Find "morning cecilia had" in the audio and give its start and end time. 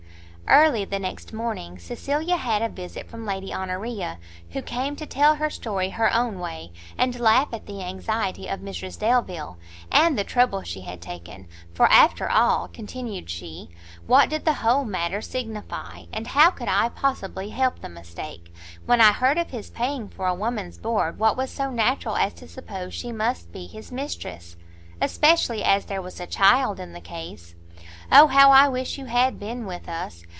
1.31-2.61